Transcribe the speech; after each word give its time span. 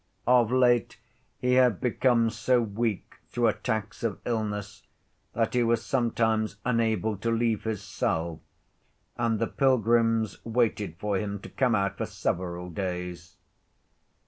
Of 0.25 0.51
late 0.51 0.99
he 1.37 1.53
had 1.53 1.79
become 1.79 2.31
so 2.31 2.59
weak 2.59 3.17
through 3.27 3.49
attacks 3.49 4.01
of 4.01 4.19
illness 4.25 4.81
that 5.33 5.53
he 5.53 5.61
was 5.61 5.85
sometimes 5.85 6.55
unable 6.65 7.15
to 7.17 7.29
leave 7.29 7.65
his 7.65 7.83
cell, 7.83 8.41
and 9.15 9.37
the 9.37 9.45
pilgrims 9.45 10.43
waited 10.43 10.97
for 10.97 11.17
him 11.17 11.39
to 11.41 11.49
come 11.49 11.75
out 11.75 11.99
for 11.99 12.07
several 12.07 12.71
days. 12.71 13.37